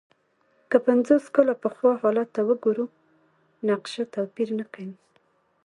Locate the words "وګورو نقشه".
2.49-4.03